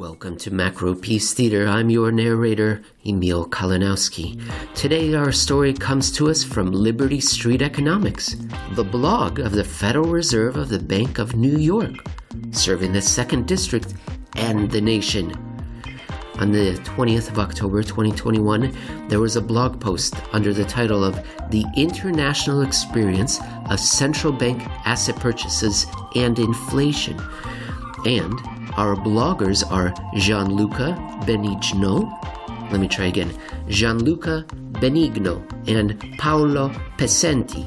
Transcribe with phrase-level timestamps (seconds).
[0.00, 1.68] Welcome to Macropiece Theater.
[1.68, 4.40] I'm your narrator, Emil Kalinowski.
[4.74, 8.34] Today, our story comes to us from Liberty Street Economics,
[8.72, 11.92] the blog of the Federal Reserve of the Bank of New York,
[12.50, 13.92] serving the 2nd District
[14.36, 15.34] and the nation.
[16.36, 18.74] On the 20th of October 2021,
[19.08, 21.14] there was a blog post under the title of
[21.50, 23.38] The International Experience
[23.68, 27.20] of Central Bank Asset Purchases and Inflation.
[28.06, 28.40] And
[28.76, 30.96] our bloggers are Gianluca
[31.26, 32.10] Benigno.
[32.70, 33.32] Let me try again.
[33.68, 37.66] Gianluca Benigno and Paolo Pesenti.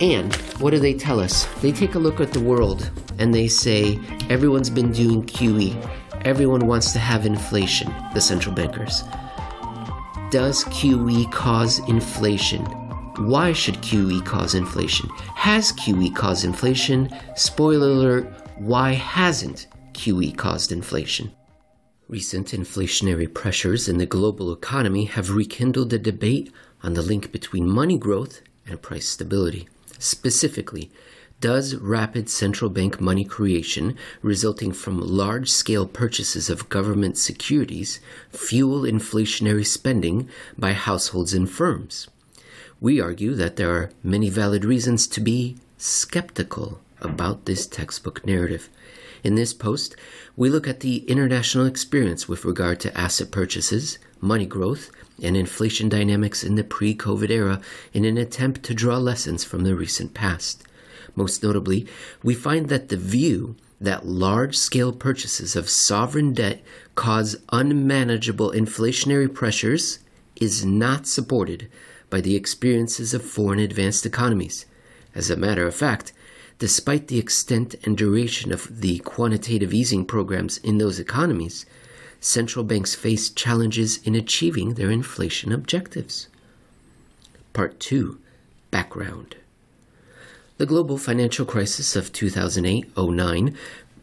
[0.00, 1.46] And what do they tell us?
[1.60, 3.98] They take a look at the world and they say
[4.28, 5.76] everyone's been doing QE.
[6.24, 9.02] Everyone wants to have inflation, the central bankers.
[10.30, 12.64] Does QE cause inflation?
[13.16, 15.08] Why should QE cause inflation?
[15.34, 17.10] Has QE caused inflation?
[17.36, 21.32] Spoiler alert, why hasn't QE caused inflation?
[22.08, 27.68] Recent inflationary pressures in the global economy have rekindled a debate on the link between
[27.68, 29.68] money growth and price stability.
[29.98, 30.90] Specifically,
[31.40, 37.98] does rapid central bank money creation resulting from large scale purchases of government securities
[38.30, 42.08] fuel inflationary spending by households and firms?
[42.80, 48.68] We argue that there are many valid reasons to be skeptical about this textbook narrative.
[49.22, 49.94] In this post,
[50.36, 54.90] we look at the international experience with regard to asset purchases, money growth,
[55.22, 57.60] and inflation dynamics in the pre COVID era
[57.92, 60.64] in an attempt to draw lessons from the recent past.
[61.14, 61.86] Most notably,
[62.22, 66.62] we find that the view that large scale purchases of sovereign debt
[66.94, 69.98] cause unmanageable inflationary pressures
[70.40, 71.68] is not supported
[72.08, 74.66] by the experiences of foreign advanced economies.
[75.14, 76.12] As a matter of fact,
[76.62, 81.66] despite the extent and duration of the quantitative easing programs in those economies,
[82.20, 86.28] central banks face challenges in achieving their inflation objectives.
[87.52, 88.16] Part 2
[88.70, 89.34] Background
[90.58, 93.58] The global financial crisis of 2008 09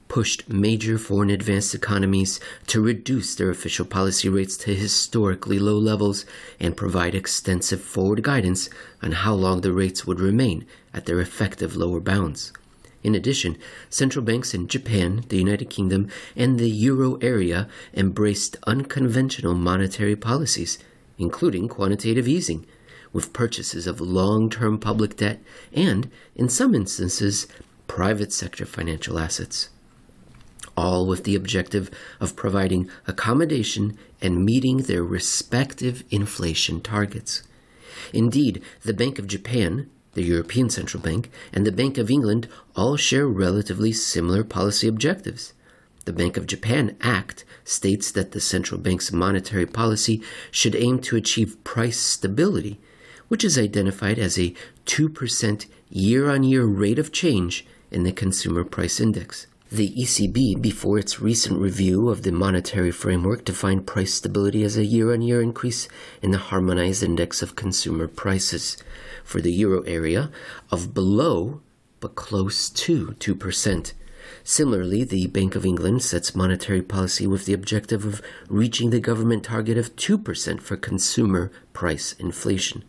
[0.09, 6.25] pushed major foreign advanced economies to reduce their official policy rates to historically low levels
[6.59, 8.69] and provide extensive forward guidance
[9.03, 10.65] on how long the rates would remain
[10.95, 12.51] at their effective lower bounds.
[13.03, 13.55] In addition,
[13.89, 20.79] central banks in Japan, the United Kingdom, and the euro area embraced unconventional monetary policies,
[21.19, 22.65] including quantitative easing,
[23.13, 25.39] with purchases of long term public debt
[25.71, 27.47] and, in some instances,
[27.87, 29.69] private sector financial assets
[30.79, 37.44] all with the objective of providing accommodation and meeting their respective inflation targets.
[38.13, 42.95] Indeed, the Bank of Japan, the European Central Bank, and the Bank of England all
[42.95, 45.53] share relatively similar policy objectives.
[46.06, 51.16] The Bank of Japan Act states that the central bank's monetary policy should aim to
[51.16, 52.79] achieve price stability,
[53.28, 58.63] which is identified as a 2% year on year rate of change in the Consumer
[58.63, 59.45] Price Index.
[59.72, 64.85] The ECB, before its recent review of the monetary framework, defined price stability as a
[64.85, 65.88] year on year increase
[66.24, 68.78] in the harmonized index of consumer prices
[69.24, 70.31] for the euro area
[70.72, 71.62] of below
[72.00, 73.94] but close to 2%.
[74.44, 79.44] Similarly, the Bank of England sets monetary policy with the objective of reaching the government
[79.44, 82.84] target of 2% for consumer price inflation.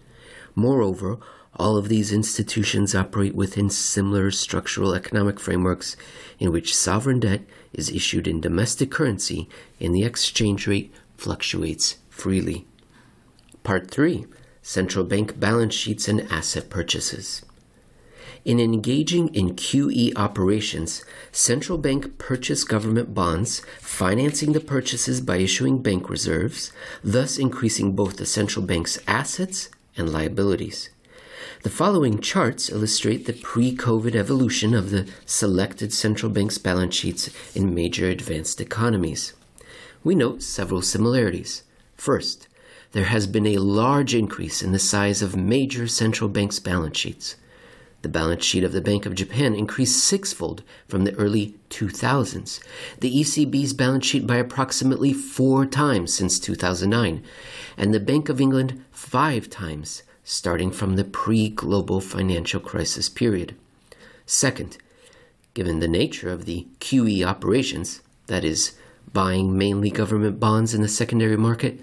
[0.55, 1.19] Moreover,
[1.57, 5.97] all of these institutions operate within similar structural economic frameworks
[6.39, 9.49] in which sovereign debt is issued in domestic currency
[9.81, 12.67] and the exchange rate fluctuates freely.
[13.63, 14.27] Part 3
[14.63, 17.43] Central Bank Balance Sheets and Asset Purchases.
[18.45, 25.83] In engaging in QE operations, central bank purchase government bonds, financing the purchases by issuing
[25.83, 26.73] bank reserves,
[27.05, 30.89] thus increasing both the central bank's assets and liabilities.
[31.63, 37.29] The following charts illustrate the pre COVID evolution of the selected central bank's balance sheets
[37.55, 39.35] in major advanced economies.
[40.03, 41.63] We note several similarities.
[41.97, 42.49] First,
[42.93, 47.37] there has been a large increase in the size of major central banks' balance sheets.
[48.01, 52.61] The balance sheet of the Bank of Japan increased sixfold from the early 2000s,
[53.01, 57.23] the ECB's balance sheet by approximately four times since 2009,
[57.77, 63.53] and the Bank of England five times starting from the pre global financial crisis period.
[64.27, 64.79] Second,
[65.55, 68.79] given the nature of the QE operations, that is,
[69.13, 71.81] buying mainly government bonds in the secondary market,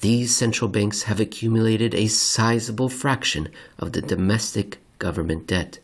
[0.00, 5.78] these central banks have accumulated a sizable fraction of the domestic government debt.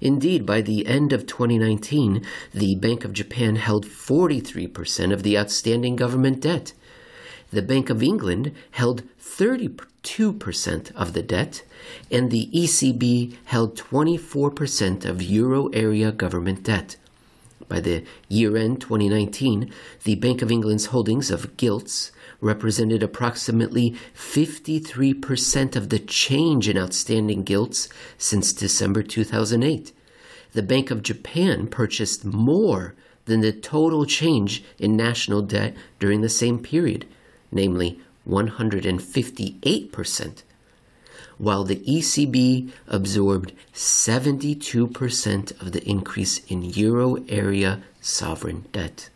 [0.00, 5.94] Indeed, by the end of 2019, the Bank of Japan held 43% of the outstanding
[5.94, 6.72] government debt.
[7.50, 11.62] The Bank of England held 32% of the debt,
[12.10, 16.96] and the ECB held 24% of euro area government debt.
[17.68, 19.72] By the year end 2019,
[20.04, 27.42] the Bank of England's holdings of gilts represented approximately 53% of the change in outstanding
[27.42, 27.88] gilts
[28.18, 29.92] since December 2008.
[30.52, 32.94] The Bank of Japan purchased more
[33.24, 37.06] than the total change in national debt during the same period,
[37.56, 37.98] namely
[38.28, 40.42] 158%,
[41.38, 49.10] while the ECB absorbed 72% of the increase in euro area sovereign debt.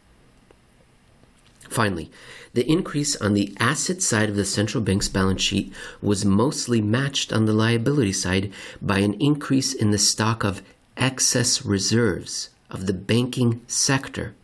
[1.69, 2.11] Finally,
[2.53, 5.73] the increase on the asset side of the central bank's balance sheet
[6.03, 8.53] was mostly matched on the liability side
[8.83, 10.63] by an increase in the stock of
[10.97, 14.35] excess reserves of the banking sector.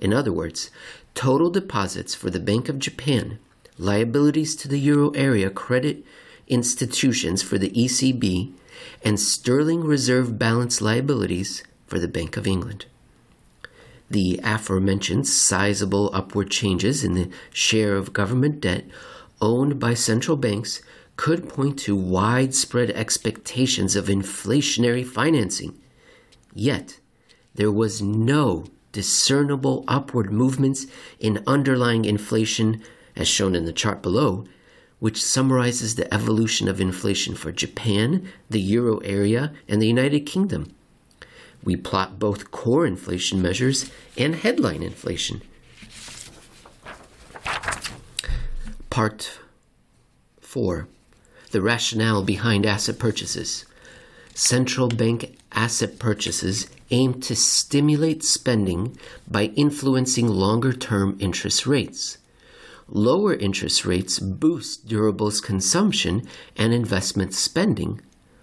[0.00, 0.70] In other words,
[1.14, 3.38] total deposits for the Bank of Japan,
[3.78, 6.04] liabilities to the euro area credit
[6.48, 8.52] institutions for the ECB,
[9.04, 12.86] and sterling reserve balance liabilities for the Bank of England.
[14.10, 18.84] The aforementioned sizable upward changes in the share of government debt
[19.40, 20.82] owned by central banks
[21.16, 25.78] could point to widespread expectations of inflationary financing.
[26.54, 26.98] Yet,
[27.54, 30.86] there was no discernible upward movements
[31.18, 32.82] in underlying inflation,
[33.16, 34.44] as shown in the chart below,
[34.98, 40.74] which summarizes the evolution of inflation for Japan, the euro area, and the United Kingdom.
[41.62, 45.42] We plot both core inflation measures and headline inflation.
[48.88, 49.38] Part
[50.40, 50.88] 4
[51.52, 53.64] The rationale behind asset purchases.
[54.34, 58.96] Central bank asset purchases aim to stimulate spending
[59.28, 62.18] by influencing longer term interest rates.
[62.88, 66.26] Lower interest rates boost durables consumption
[66.56, 68.00] and investment spending,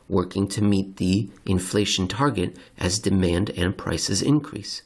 [0.08, 4.84] working to meet the inflation target as demand and prices increase.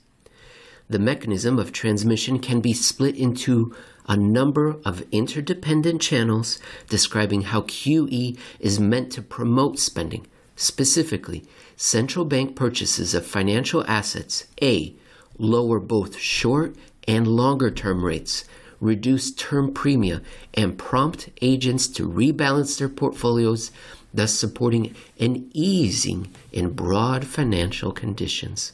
[0.90, 3.74] The mechanism of transmission can be split into
[4.08, 6.60] a number of interdependent channels
[6.90, 10.28] describing how QE is meant to promote spending.
[10.56, 11.46] Specifically,
[11.82, 14.94] central bank purchases of financial assets A
[15.40, 16.76] lower both short
[17.08, 18.46] and longer term rates,
[18.80, 20.22] reduce term premia,
[20.54, 23.72] and prompt agents to rebalance their portfolios
[24.14, 28.74] thus supporting an easing in broad financial conditions.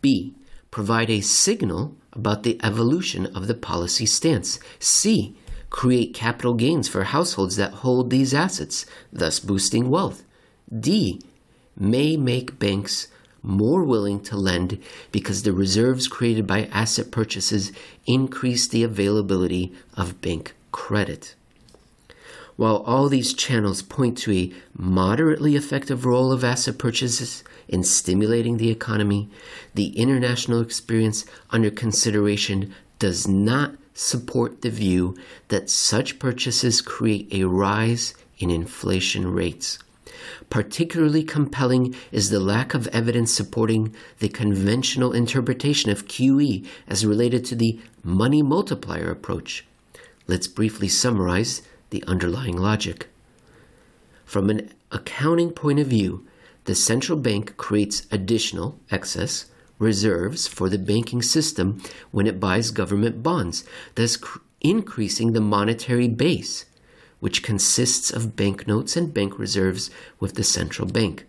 [0.00, 0.32] B.
[0.70, 4.60] Provide a signal about the evolution of the policy stance.
[4.78, 5.34] C.
[5.70, 10.22] Create capital gains for households that hold these assets, thus boosting wealth.
[10.78, 11.20] D.
[11.80, 13.08] May make banks
[13.42, 14.78] more willing to lend
[15.12, 17.72] because the reserves created by asset purchases
[18.06, 21.34] increase the availability of bank credit.
[22.56, 28.58] While all these channels point to a moderately effective role of asset purchases in stimulating
[28.58, 29.30] the economy,
[29.74, 35.16] the international experience under consideration does not support the view
[35.48, 39.78] that such purchases create a rise in inflation rates.
[40.48, 47.44] Particularly compelling is the lack of evidence supporting the conventional interpretation of QE as related
[47.46, 49.66] to the money multiplier approach.
[50.26, 53.08] Let's briefly summarize the underlying logic.
[54.24, 56.26] From an accounting point of view,
[56.64, 59.46] the central bank creates additional excess
[59.80, 63.64] reserves for the banking system when it buys government bonds,
[63.96, 66.66] thus cr- increasing the monetary base,
[67.20, 71.26] which consists of banknotes and bank reserves with the central bank.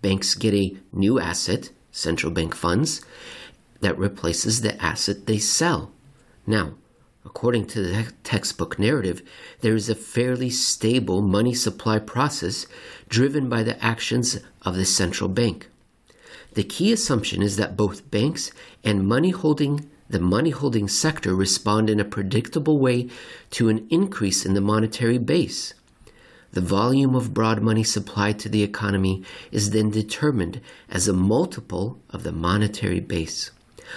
[0.00, 3.02] Banks get a new asset, central bank funds,
[3.80, 5.92] that replaces the asset they sell.
[6.46, 6.74] Now,
[7.28, 9.20] According to the textbook narrative,
[9.60, 12.66] there is a fairly stable money supply process
[13.10, 15.68] driven by the actions of the central bank.
[16.54, 18.50] The key assumption is that both banks
[18.82, 23.08] and money holding the money holding sector respond in a predictable way
[23.50, 25.74] to an increase in the monetary base.
[26.52, 29.22] The volume of broad money supplied to the economy
[29.52, 33.50] is then determined as a multiple of the monetary base.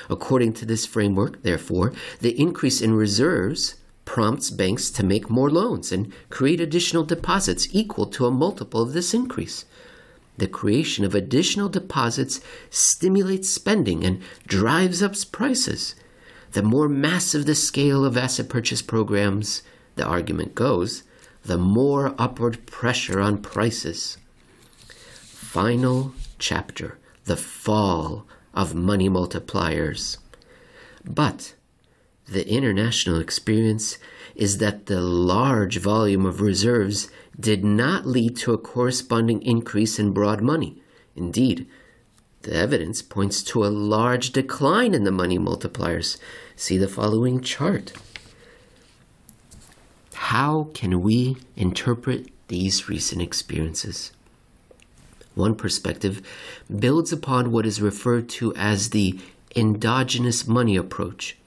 [0.10, 5.91] According to this framework, therefore, the increase in reserves prompts banks to make more loans
[5.91, 9.65] and create additional deposits equal to a multiple of this increase.
[10.38, 15.96] The creation of additional deposits stimulates spending and drives up prices.
[16.54, 19.62] The more massive the scale of asset purchase programs,
[19.96, 21.04] the argument goes,
[21.44, 24.18] the more upward pressure on prices.
[25.26, 30.18] final chapter, the fall of money multipliers.
[31.04, 31.56] But
[32.28, 33.98] the international experience
[34.36, 37.10] is that the large volume of reserves
[37.40, 40.82] did not lead to a corresponding increase in broad money.
[41.16, 41.68] Indeed,
[42.44, 46.18] the evidence points to a large decline in the money multipliers.
[46.56, 47.94] See the following chart.
[50.13, 54.12] How can we interpret these recent experiences?
[55.36, 56.22] One perspective
[56.74, 59.20] builds upon what is referred to as the
[59.56, 61.38] endogenous money approach.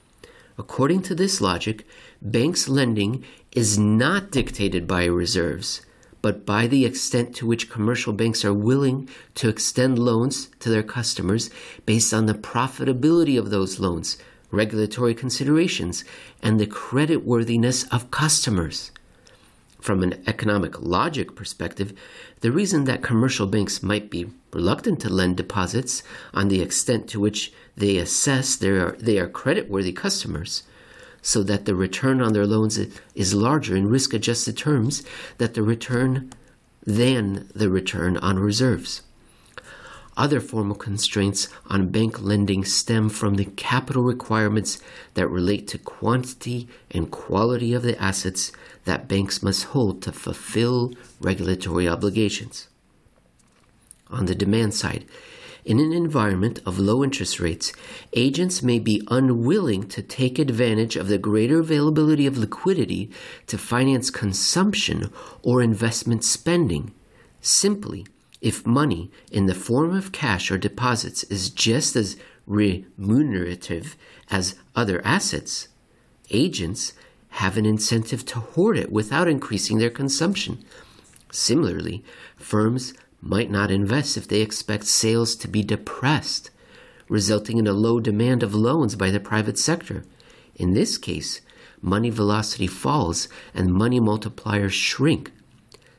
[0.57, 1.85] According to this logic,
[2.25, 5.85] banks' lending is not dictated by reserves,
[6.21, 10.83] but by the extent to which commercial banks are willing to extend loans to their
[10.83, 11.51] customers
[11.85, 14.17] based on the profitability of those loans,
[14.49, 16.03] regulatory considerations,
[16.41, 18.91] and the creditworthiness of customers.
[19.79, 21.93] From an economic logic perspective,
[22.39, 26.01] the reason that commercial banks might be reluctant to lend deposits
[26.33, 30.63] on the extent to which they assess they are, they are creditworthy customers,
[31.25, 32.79] so that the return on their loans
[33.15, 35.03] is larger in risk adjusted terms
[35.39, 36.31] that the return
[36.85, 39.01] than the return on reserves.
[40.15, 44.79] Other formal constraints on bank lending stem from the capital requirements
[45.15, 48.51] that relate to quantity and quality of the assets
[48.83, 52.67] that banks must hold to fulfill regulatory obligations.
[54.11, 55.05] On the demand side,
[55.65, 57.73] in an environment of low interest rates,
[58.13, 63.11] agents may be unwilling to take advantage of the greater availability of liquidity
[63.47, 66.93] to finance consumption or investment spending
[67.41, 68.05] simply
[68.41, 73.95] if money in the form of cash or deposits is just as remunerative
[74.29, 75.67] as other assets,
[76.29, 76.93] agents
[77.29, 80.63] have an incentive to hoard it without increasing their consumption.
[81.31, 82.03] Similarly,
[82.37, 82.93] firms
[83.25, 86.51] might not invest if they expect sales to be depressed,
[87.09, 90.05] resulting in a low demand of loans by the private sector.
[90.55, 91.41] In this case,
[91.81, 95.31] money velocity falls and money multipliers shrink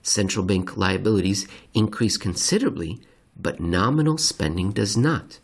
[0.06, 3.00] central bank liabilities increase considerably,
[3.36, 5.40] but nominal spending does not.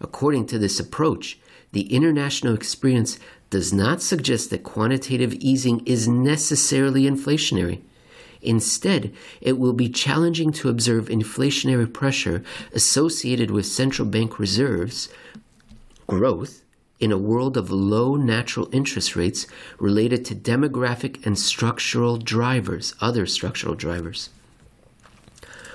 [0.00, 1.38] According to this approach,
[1.72, 3.18] the international experience
[3.50, 7.82] does not suggest that quantitative easing is necessarily inflationary.
[8.44, 15.08] Instead, it will be challenging to observe inflationary pressure associated with central bank reserves
[16.06, 16.62] growth
[17.00, 19.46] in a world of low natural interest rates
[19.78, 24.30] related to demographic and structural drivers, other structural drivers.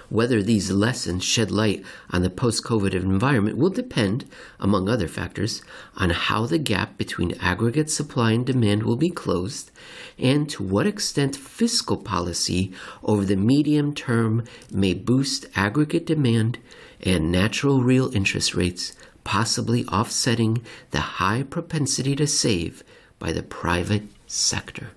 [0.09, 4.25] Whether these lessons shed light on the post COVID environment will depend,
[4.59, 5.61] among other factors,
[5.97, 9.71] on how the gap between aggregate supply and demand will be closed
[10.17, 12.71] and to what extent fiscal policy
[13.03, 16.57] over the medium term may boost aggregate demand
[17.01, 22.83] and natural real interest rates possibly offsetting the high propensity to save
[23.19, 24.89] by the private sector.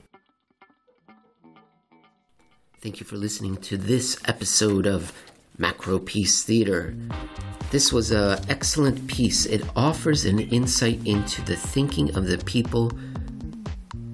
[2.82, 5.12] Thank you for listening to this episode of
[5.56, 6.96] Macropiece Theater.
[7.70, 9.46] This was an excellent piece.
[9.46, 12.90] It offers an insight into the thinking of the people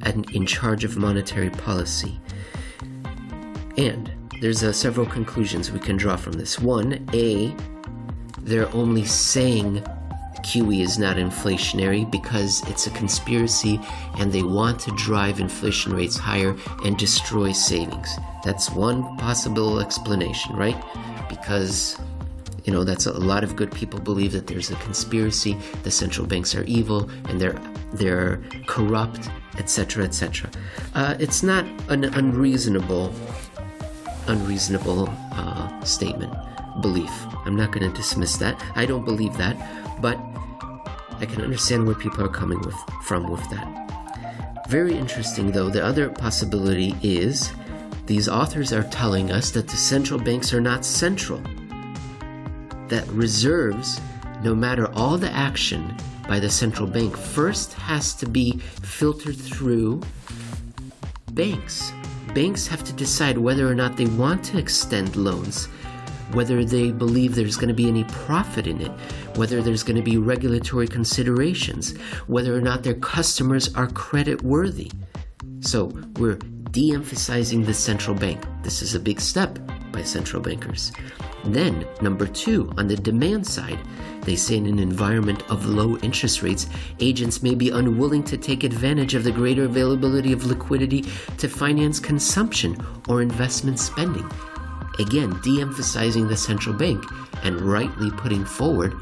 [0.03, 2.21] and in charge of monetary policy.
[3.79, 6.59] And there's uh, several conclusions we can draw from this.
[6.59, 7.57] One, A,
[8.43, 9.83] they're only saying
[10.43, 13.81] QE is not inflationary because it's a conspiracy
[14.19, 18.17] and they want to drive inflation rates higher and destroy savings.
[18.45, 20.77] That's one possible explanation, right?
[21.29, 21.99] Because
[22.65, 25.91] you know that's a, a lot of good people believe that there's a conspiracy, the
[25.91, 27.59] central banks are evil and they're
[27.93, 30.51] they're corrupt, etc., etc.
[30.95, 33.13] Uh, it's not an unreasonable
[34.27, 36.33] unreasonable uh, statement
[36.81, 37.11] belief.
[37.45, 38.63] I'm not going to dismiss that.
[38.77, 39.57] I don't believe that,
[40.01, 40.19] but
[41.21, 44.67] I can understand where people are coming with, from with that.
[44.69, 47.53] Very interesting, though, the other possibility is
[48.07, 51.43] these authors are telling us that the central banks are not central,
[52.89, 54.01] that reserves,
[54.43, 55.95] no matter all the action
[56.29, 60.03] by the central bank, first has to be filtered through
[61.33, 61.93] banks.
[62.35, 65.69] Banks have to decide whether or not they want to extend loans
[66.33, 68.91] whether they believe there's going to be any profit in it,
[69.37, 74.91] whether there's going to be regulatory considerations, whether or not their customers are credit worthy.
[75.61, 76.39] So we're
[76.71, 78.45] de emphasizing the central bank.
[78.63, 79.59] This is a big step
[79.93, 80.93] by central bankers.
[81.45, 83.79] Then, number two, on the demand side,
[84.23, 86.67] they say in an environment of low interest rates,
[87.01, 91.05] agents may be unwilling to take advantage of the greater availability of liquidity
[91.39, 92.77] to finance consumption
[93.09, 94.29] or investment spending.
[94.99, 97.05] Again, de emphasizing the central bank
[97.45, 98.93] and rightly putting forward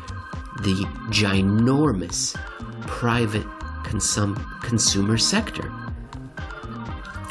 [0.61, 2.35] the ginormous
[2.83, 3.47] private
[3.85, 5.69] consum- consumer sector.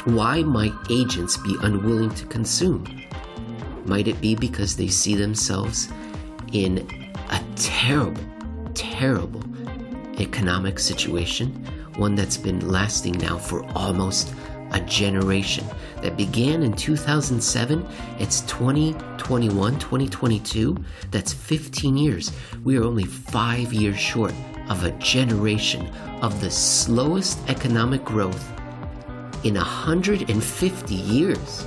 [0.04, 2.84] Why might agents be unwilling to consume?
[3.84, 5.88] Might it be because they see themselves
[6.52, 6.88] in
[7.30, 8.22] a terrible,
[8.74, 9.42] terrible
[10.20, 11.48] economic situation,
[11.96, 14.32] one that's been lasting now for almost
[14.72, 15.66] a generation
[16.02, 17.86] that began in 2007.
[18.18, 20.76] It's 2021, 2022.
[21.10, 22.32] That's 15 years.
[22.64, 24.34] We are only five years short
[24.68, 25.88] of a generation
[26.22, 28.52] of the slowest economic growth
[29.44, 31.66] in 150 years.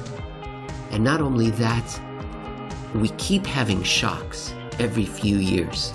[0.92, 2.02] And not only that,
[2.96, 5.94] we keep having shocks every few years.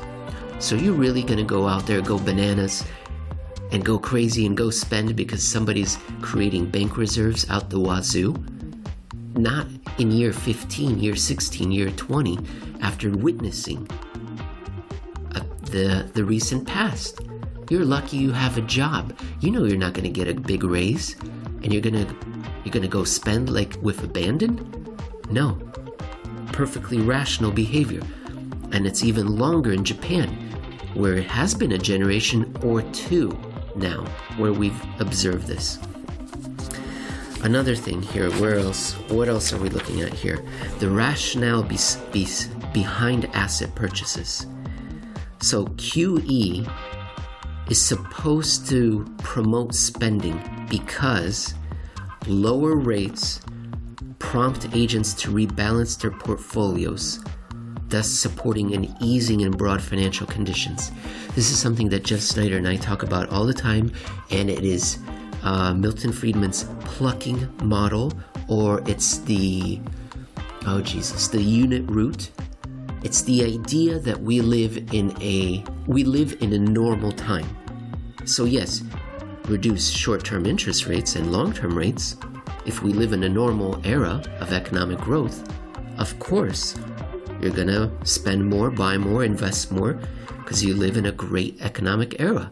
[0.60, 2.84] So you're really going to go out there, go bananas,
[3.74, 8.32] and go crazy and go spend because somebody's creating bank reserves out the wazoo?
[9.34, 9.66] Not
[9.98, 12.38] in year 15, year 16, year 20,
[12.82, 13.88] after witnessing
[15.34, 17.20] uh, the, the recent past.
[17.68, 19.18] You're lucky you have a job.
[19.40, 21.16] You know you're not going to get a big raise,
[21.64, 22.14] and you're going to
[22.64, 24.96] you're going to go spend like with abandon?
[25.30, 25.58] No.
[26.52, 28.02] Perfectly rational behavior.
[28.70, 30.28] And it's even longer in Japan,
[30.94, 33.36] where it has been a generation or two
[33.76, 34.04] now
[34.36, 35.78] where we've observed this.
[37.42, 38.92] Another thing here, where else?
[39.08, 40.42] What else are we looking at here?
[40.78, 41.78] The rationale be,
[42.10, 42.26] be,
[42.72, 44.46] behind asset purchases.
[45.40, 46.70] So QE
[47.70, 51.54] is supposed to promote spending because
[52.26, 53.40] lower rates
[54.18, 57.22] prompt agents to rebalance their portfolios
[57.94, 60.90] thus supporting an easing in broad financial conditions.
[61.36, 63.92] This is something that Jeff Snider and I talk about all the time,
[64.32, 64.98] and it is
[65.44, 68.12] uh, Milton Friedman's plucking model,
[68.48, 69.80] or it's the,
[70.66, 72.32] oh Jesus, the unit root.
[73.04, 77.46] It's the idea that we live in a we live in a normal time.
[78.24, 78.82] So yes,
[79.46, 82.16] reduce short-term interest rates and long-term rates.
[82.66, 85.48] If we live in a normal era of economic growth,
[85.98, 86.74] of course,
[87.40, 89.98] you're going to spend more, buy more, invest more
[90.38, 92.50] because you live in a great economic era.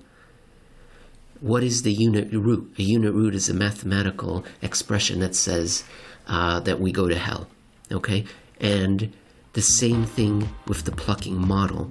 [1.40, 2.74] What is the unit root?
[2.78, 5.84] A unit root is a mathematical expression that says
[6.26, 7.48] uh, that we go to hell.
[7.90, 8.24] Okay?
[8.60, 9.12] And
[9.54, 11.90] the same thing with the plucking model,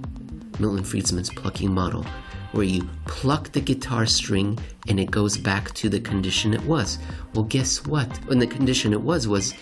[0.58, 2.04] Milton Friedman's plucking model,
[2.52, 6.98] where you pluck the guitar string and it goes back to the condition it was.
[7.34, 8.08] Well, guess what?
[8.26, 9.54] When the condition it was was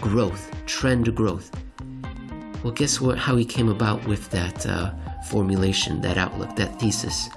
[0.00, 1.50] growth, trend growth.
[2.62, 3.18] Well, guess what?
[3.18, 4.92] How he came about with that uh,
[5.28, 7.28] formulation, that outlook, that thesis?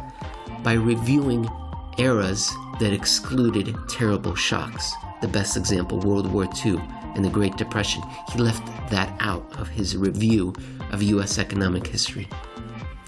[0.63, 1.49] By reviewing
[1.97, 4.93] eras that excluded terrible shocks.
[5.21, 6.79] The best example, World War II
[7.15, 8.03] and the Great Depression.
[8.33, 10.53] He left that out of his review
[10.91, 11.39] of U.S.
[11.39, 12.27] economic history.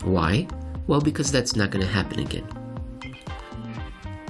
[0.04, 0.48] Why?
[0.88, 2.48] Well, because that's not going to happen again.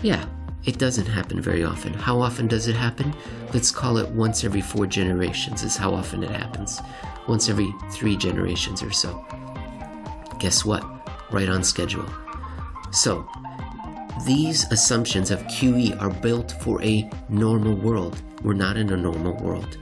[0.02, 0.26] Yeah,
[0.68, 1.94] it doesn't happen very often.
[1.94, 3.16] How often does it happen?
[3.54, 6.82] Let's call it once every four generations, is how often it happens
[7.28, 9.26] once every three generations or so.
[10.40, 10.84] Guess what?
[11.32, 12.06] Right on schedule.
[12.92, 13.28] So,
[14.26, 18.22] these assumptions of QE are built for a normal world.
[18.44, 19.78] We're not in a normal world.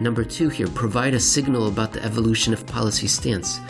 [0.00, 3.60] Number two here, provide a signal about the evolution of policy stance.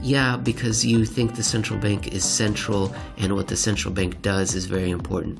[0.00, 4.54] Yeah, because you think the central bank is central and what the central bank does
[4.54, 5.38] is very important.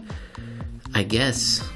[0.95, 1.69] I guess,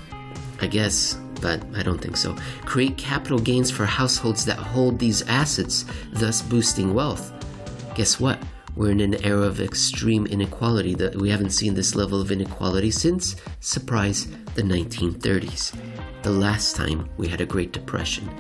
[0.61, 2.37] I guess but I don't think so.
[2.65, 7.33] Create capital gains for households that hold these assets, thus boosting wealth.
[7.95, 8.39] Guess what?
[8.77, 12.91] We're in an era of extreme inequality that we haven't seen this level of inequality
[12.91, 15.77] since, surprise, the 1930s,
[16.23, 18.31] the last time we had a Great Depression.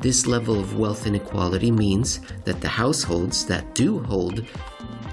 [0.00, 4.46] This level of wealth inequality means that the households that do hold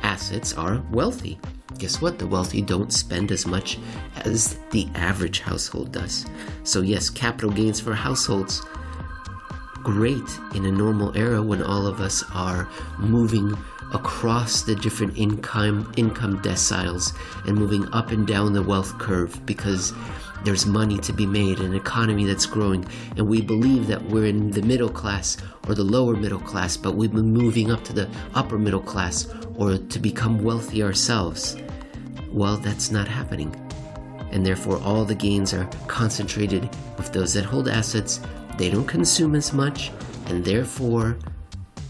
[0.03, 1.39] assets are wealthy.
[1.79, 2.19] Guess what?
[2.19, 3.79] The wealthy don't spend as much
[4.17, 6.25] as the average household does.
[6.63, 8.61] So, yes, capital gains for households
[9.83, 12.67] great in a normal era when all of us are
[12.97, 13.55] moving
[13.93, 19.93] across the different income income deciles and moving up and down the wealth curve because
[20.45, 22.85] there's money to be made an economy that's growing
[23.17, 26.95] and we believe that we're in the middle class or the lower middle class but
[26.95, 31.57] we've been moving up to the upper middle class or to become wealthy ourselves
[32.31, 33.53] well that's not happening
[34.35, 38.19] and therefore all the gains are concentrated with those that hold assets.
[38.57, 39.91] They don't consume as much,
[40.27, 41.17] and therefore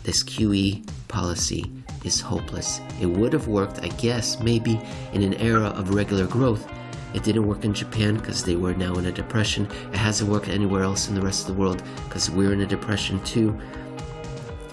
[0.04, 1.66] this QE policy
[2.04, 2.82] is hopeless.
[3.02, 4.80] It would have worked, I guess, maybe
[5.14, 6.72] in an era of regular growth
[7.16, 9.70] It didn't work in Japan because they were now in a depression.
[9.94, 12.66] It hasn't worked anywhere else in the rest of the world because we're in a
[12.66, 13.58] depression too.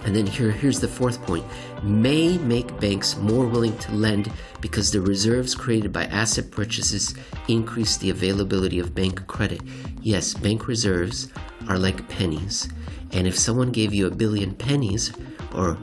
[0.04, 1.44] And then here, here's the fourth point
[1.84, 7.14] may make banks more willing to lend because the reserves created by asset purchases
[7.46, 9.60] increase the availability of bank credit.
[10.00, 11.28] Yes, bank reserves
[11.68, 12.68] are like pennies.
[13.12, 15.12] And if someone gave you a billion pennies
[15.54, 15.78] or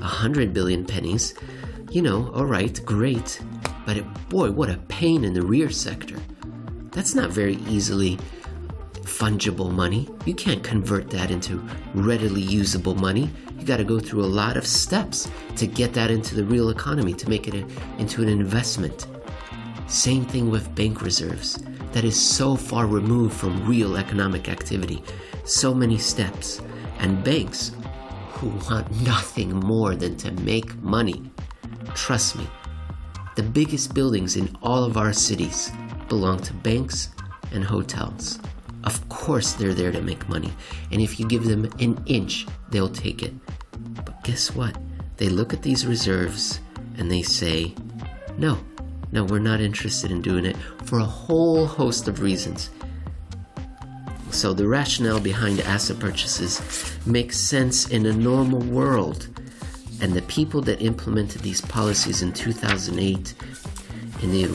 [0.00, 1.34] a hundred billion pennies,
[1.90, 3.40] you know, all right, great.
[3.86, 6.16] But it, boy, what a pain in the rear sector.
[6.92, 8.18] That's not very easily
[9.02, 10.08] fungible money.
[10.24, 11.62] You can't convert that into
[11.94, 13.30] readily usable money.
[13.58, 16.70] You got to go through a lot of steps to get that into the real
[16.70, 17.66] economy, to make it a,
[17.98, 19.06] into an investment.
[19.86, 21.62] Same thing with bank reserves.
[21.92, 25.02] That is so far removed from real economic activity.
[25.44, 26.60] So many steps.
[26.98, 27.72] And banks
[28.34, 31.30] who want nothing more than to make money.
[31.94, 32.46] Trust me,
[33.34, 35.70] the biggest buildings in all of our cities
[36.08, 37.08] belong to banks
[37.52, 38.38] and hotels.
[38.84, 40.52] Of course, they're there to make money,
[40.92, 43.32] and if you give them an inch, they'll take it.
[44.04, 44.76] But guess what?
[45.16, 46.60] They look at these reserves
[46.98, 47.74] and they say,
[48.36, 48.58] no,
[49.12, 52.70] no, we're not interested in doing it for a whole host of reasons.
[54.30, 56.60] So, the rationale behind asset purchases
[57.06, 59.28] makes sense in a normal world.
[60.00, 63.34] And the people that implemented these policies in 2008
[64.22, 64.48] in the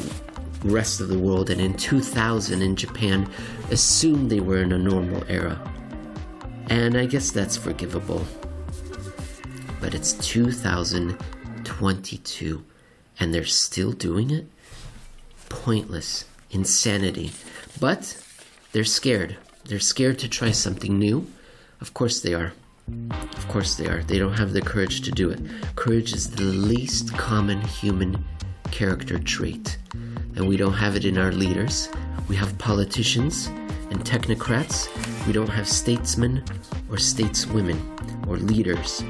[0.64, 3.32] rest of the world and in 2000 in Japan
[3.72, 5.60] assumed they were in a normal era.
[6.70, 8.24] And I guess that's forgivable.
[9.80, 12.64] But it's 2022
[13.20, 14.48] and they're still doing it?
[15.50, 16.26] Pointless.
[16.52, 17.32] Insanity.
[17.80, 18.22] But
[18.72, 19.38] they're scared.
[19.66, 21.28] They're scared to try something new.
[21.82, 22.54] Of course they are.
[23.36, 24.04] Of course they are.
[24.04, 25.40] They don't have the courage to do it.
[25.76, 28.24] Courage is the least common human
[28.72, 29.78] character trait.
[30.36, 31.90] And we don't have it in our leaders.
[32.28, 33.48] We have politicians
[33.90, 34.88] and technocrats.
[35.26, 36.44] We don't have statesmen
[36.90, 39.04] or stateswomen or leaders.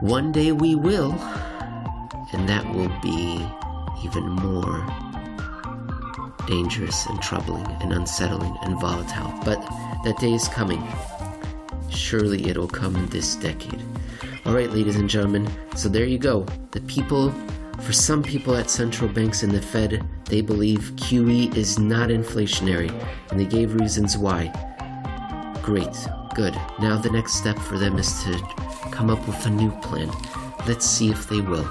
[0.00, 1.12] One day we will,
[2.32, 3.44] and that will be
[4.04, 4.86] even more
[6.46, 9.32] dangerous and troubling and unsettling and volatile.
[9.44, 9.60] But
[10.04, 10.86] that day is coming.
[11.90, 13.82] Surely it'll come this decade.
[14.44, 16.46] All right, ladies and gentlemen, so there you go.
[16.70, 17.32] The people,
[17.80, 22.90] for some people at central banks and the Fed, they believe QE is not inflationary,
[23.30, 24.52] and they gave reasons why.
[25.62, 25.96] Great,
[26.34, 26.54] good.
[26.78, 28.38] Now the next step for them is to
[28.90, 30.10] come up with a new plan.
[30.66, 31.68] Let's see if they will.